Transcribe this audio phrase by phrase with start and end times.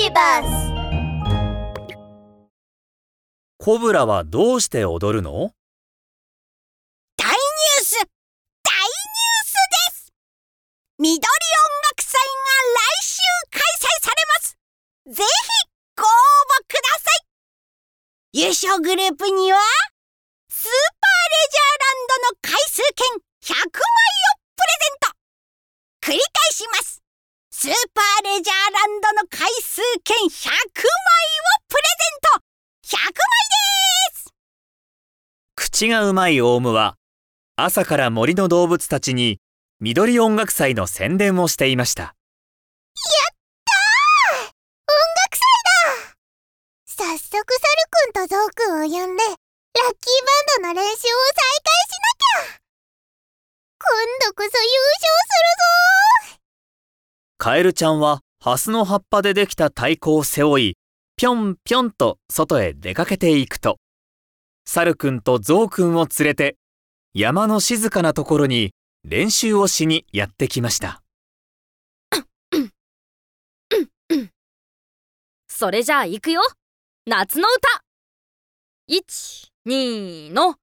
[0.00, 0.46] ビバス
[3.58, 5.50] コブラはどうして踊るの？
[7.16, 7.96] 大ニュース。
[7.96, 9.54] 大ニュース
[9.90, 10.12] です。
[11.00, 11.26] 緑音
[11.90, 12.22] 楽祭が
[12.78, 13.18] 来週
[13.50, 14.56] 開催されます。
[15.08, 15.26] ぜひ
[15.96, 17.26] ご応募ください。
[18.34, 19.58] 優勝グループには
[20.48, 23.04] スーパーレジャーランドの回数券
[23.42, 23.66] 100枚を
[24.54, 25.18] プレゼント。
[26.06, 27.02] 繰り返します
[27.60, 30.62] スーパーレジャーランドの回数券100枚を
[31.68, 32.46] プレゼント。
[32.86, 34.30] 100枚です！
[35.56, 36.94] 口がうまいオウムは
[37.56, 39.40] 朝から森の動物たちに
[39.80, 42.14] 緑音楽祭の宣伝をしていました。
[46.86, 47.42] 早速サル
[48.12, 49.82] くんとゾウくんを呼んで、ラッキー
[50.62, 51.10] バンドの練習を再開
[51.82, 52.62] しなきゃ！
[53.80, 53.90] 今
[54.28, 55.57] 度こそ優勝するぞ
[57.40, 60.74] カエルちゃんはハスの葉っぱでできた太鼓を背負い
[61.16, 63.78] ぴょんぴょんと外へ出かけていくと。
[64.66, 66.56] サルくんとゾウくんを連れて
[67.14, 68.72] 山の静かなところに
[69.04, 71.00] 練習をしにやってきました。
[75.48, 76.42] それじゃあ行くよ。
[77.06, 77.68] 夏の歌。
[78.90, 80.56] 12の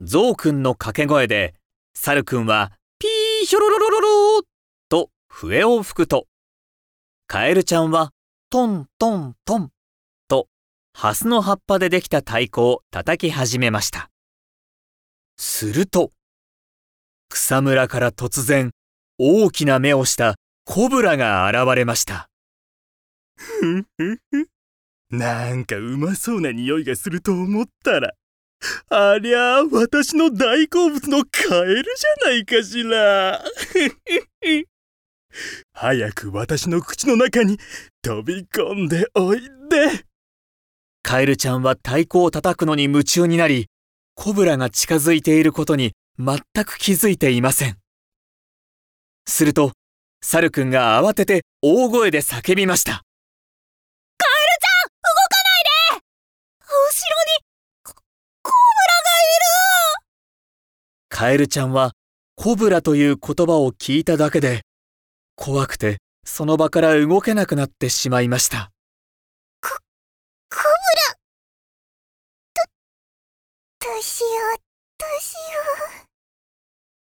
[0.00, 1.54] ゾウくんの掛け声で
[1.94, 4.47] サルくんはピーヒョロロロロローと
[5.40, 6.26] 笛を吹くと
[7.28, 8.10] カエルちゃんは
[8.50, 9.70] トントントン
[10.26, 10.48] と
[10.92, 14.10] ハスの葉っぱでできた太鼓を叩き始めました
[15.36, 16.10] すると
[17.28, 18.72] 草むらから突然
[19.16, 22.28] 大きな目をしたコブラが現れました
[23.36, 24.48] ふふふ。
[25.12, 28.14] なんかうまそうな匂いがすると思ったら、
[28.90, 33.40] ありゃあ私の大好物のカエルじゃないかしら。
[35.72, 37.58] 早く私の口の中に
[38.02, 40.04] 飛び込んでおいで。
[41.02, 43.66] カエルちゃんは太鼓を叩くのに夢中になり
[44.14, 47.78] コブラが近づいていることに全く気づいていません。
[49.26, 49.72] すると
[50.22, 53.02] サルくんが慌てて大声で叫びました。
[56.70, 57.44] 後ろに
[58.42, 58.98] コブラ
[61.08, 61.92] カエルちゃんは
[62.36, 64.62] コブラという言葉を聞いただけで
[65.40, 68.70] 怖くてその場から動けなくなってしまいました。
[69.62, 69.70] コ
[70.50, 70.66] ブラ
[73.80, 74.30] ど、どうしよう、
[74.98, 75.38] どうしよ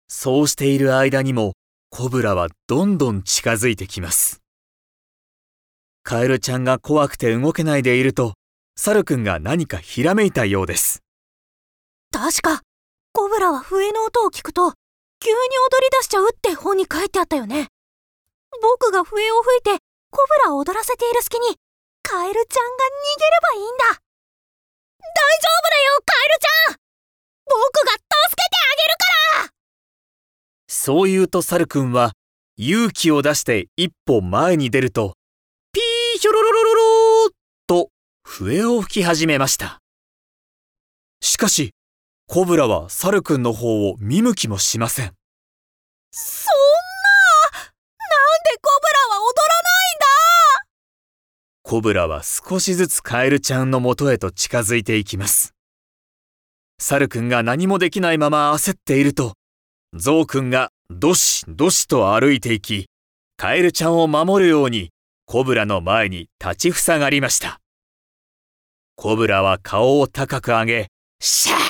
[0.09, 1.53] そうしている間にも
[1.89, 4.41] コブラはどんどん近づいてきます。
[6.03, 8.33] カエルちゃんが怖くて動けないでいると
[8.75, 11.01] サルくんが何かひらめいたようです。
[12.11, 12.61] 確か、
[13.13, 14.73] コブラは笛の音を聞くと、
[15.21, 15.39] 急に踊
[15.81, 17.69] り出しちゃうって本に書いてあったよね。
[18.61, 21.57] 僕が笛を吹いて、コブラを踊らせている隙に、
[22.03, 23.85] カエルちゃんが逃げればいいんだ。
[23.85, 26.77] 大丈夫だよ、カエルちゃん
[27.47, 28.01] 僕が助
[28.31, 29.53] けてあげるから
[30.67, 32.13] そう言うとサルくんは
[32.57, 35.13] 勇気を出して一歩前に出ると、
[35.71, 37.31] ピーヒョロロロロロー
[37.67, 37.89] と
[38.23, 39.79] 笛を吹き始めました。
[41.21, 41.71] しかし、
[42.27, 45.13] コブラはサルくんの方を見向きもしません。
[46.11, 46.55] そん
[47.53, 50.05] ななんでコブラは踊らないんだ
[51.67, 55.55] コブラは少しずつカエルちゃんの元へと近づいていきます。
[56.79, 59.33] サルくんが何もできないまま焦っていると、
[59.95, 62.85] ゾウくんがどしどしと歩いていき、
[63.35, 64.91] カエルちゃんを守るように
[65.25, 67.59] コブラの前に立ちふさがりました。
[68.95, 70.87] コブラは顔を高く上げ、
[71.19, 71.61] シャーッ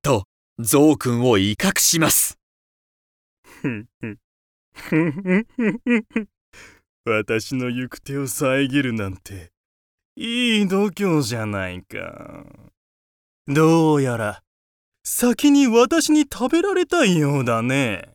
[0.00, 0.26] と
[0.60, 2.38] ゾウくんを威嚇します。
[3.42, 4.16] ふんふん
[4.74, 6.37] ふんふんふんふんふん
[7.08, 9.50] 私の行く手を遮るなんて
[10.16, 12.44] いい度胸じゃないか。
[13.46, 14.42] どうやら
[15.04, 18.14] 先に私に食べられたいようだね。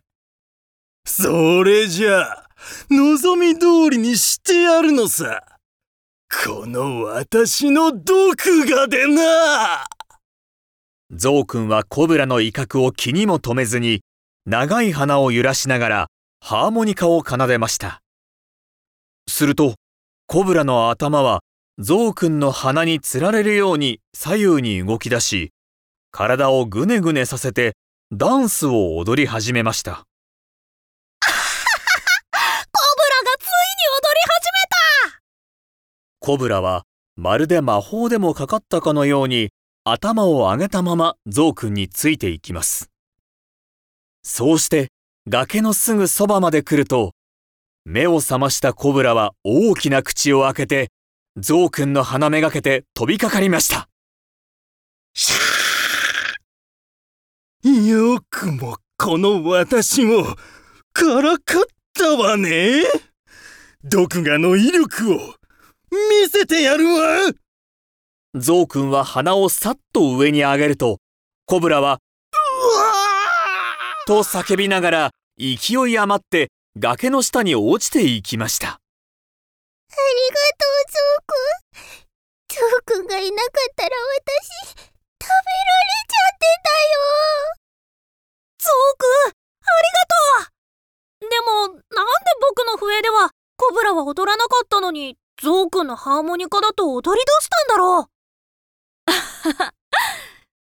[1.05, 2.49] それじゃあ
[2.89, 5.41] 望み通りにしてやるのさ。
[6.45, 9.85] この私の毒がでな。
[11.11, 14.01] ゾウくんはコブラの威嚇を気にも留めずに、
[14.45, 16.07] 長い鼻を揺らしながら
[16.41, 18.02] ハーモニカを奏でました。
[19.27, 19.75] すると、
[20.27, 21.41] コブラの頭は
[21.79, 25.51] ゾウくんの鼻につられるように左右に動き出し、
[26.11, 27.75] 体をぐねぐねさせて
[28.11, 29.91] ダンスを踊り始めました。
[29.91, 29.97] コ
[31.21, 31.37] ブラ
[33.31, 33.53] がついに
[33.97, 34.57] 踊り始め
[35.15, 35.21] た
[36.19, 36.83] コブラは
[37.15, 39.51] まるで魔法でもかかったかのように
[39.83, 42.89] 頭を上げたままゾウくんについていきます。
[44.23, 44.87] そうして
[45.27, 47.11] 崖のすぐそばまで来ると、
[47.85, 50.89] 目を覚ましたコブラは大きな口を開けて、
[51.35, 53.89] ゾウくんの鼻めがけて飛びかかりました。
[57.63, 60.23] よくもこの私を
[60.93, 61.63] からかっ
[61.93, 62.83] たわね。
[63.83, 65.17] 毒牙の威力を
[65.91, 67.31] 見せてやるわ
[68.33, 70.99] ゾウくんは鼻をさっと上に上げると、
[71.45, 71.99] コブラは、
[74.07, 78.67] と叫びながら勢い余って崖の下に落ちていきました。
[78.67, 79.95] あり
[80.29, 82.01] がとう、ゾウくん。
[82.49, 85.37] ゾウくんがいなかったら私、食べられ
[86.09, 86.97] ちゃってたよ。
[88.57, 90.57] ゾウくん、ありがと
[91.27, 98.09] うでも、なんで僕の笛では、コブラは踊らなかったのに、ゾウくんのハーモニカだと踊り出したんだろ
[99.59, 99.71] う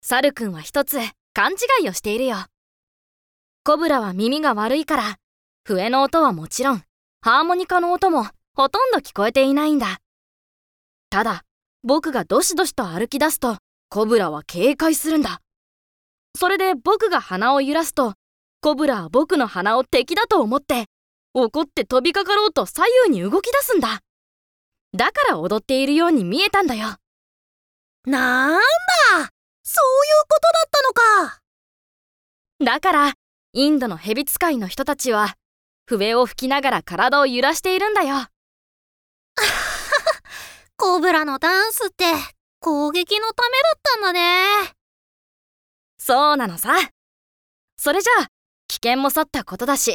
[0.00, 0.98] サルくんは一つ
[1.34, 2.46] 勘違いをしているよ。
[3.62, 5.18] コブラは耳が悪いから、
[5.68, 6.82] 笛の音はもちろん、
[7.20, 9.98] ハーモニカの音もほとんど聞こえていないんだ。
[11.10, 11.44] ただ、
[11.82, 13.58] 僕がどしどしと歩き出すと、
[13.90, 15.42] コブラは警戒するんだ。
[16.34, 18.14] それで僕が鼻を揺らすと、
[18.62, 20.86] コブラは僕の鼻を敵だと思って、
[21.34, 24.00] 怒って飛びかかろうと左右に動き出すんだ。
[24.94, 26.96] だから踊っているように見えたんだよ。
[28.06, 28.62] なんだ
[29.62, 31.40] そういうことだったのか
[32.72, 33.14] だから、
[33.52, 35.34] インドの蛇使いの人たちは、
[35.88, 38.26] 笛を吹きながら体を揺らしているんだよ。
[40.76, 42.04] コブラのダンスって
[42.60, 44.74] 攻撃のためだったんだね。
[45.98, 46.74] そうなのさ。
[47.78, 48.28] それじゃあ、
[48.66, 49.94] 危険も去ったことだし、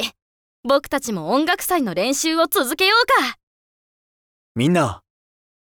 [0.64, 3.36] 僕たちも音楽祭の練習を続けようか。
[4.56, 5.02] みんな、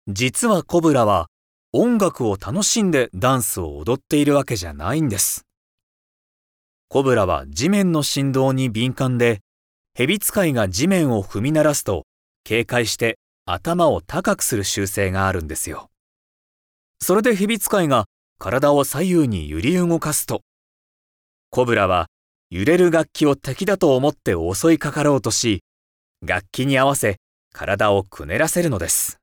[0.06, 1.26] 実はコブラは
[1.72, 5.46] 音楽を楽しんでダンスを踊っているわけじゃないんです。
[6.88, 9.40] コブラは地面の振動に敏感で、
[9.94, 12.06] 蛇使いが地面を踏み鳴らすと
[12.44, 15.90] 警戒して頭を高くする習性があるんですよ。
[17.00, 18.06] それで蛇使いが
[18.38, 20.40] 体を左右に揺り動かすと、
[21.50, 22.06] コブラは
[22.50, 25.62] 揺れる楽器を敵だと思って襲いかかろうとし、
[26.22, 27.16] 楽器に合わせ
[27.52, 29.21] 体をくねらせるのです。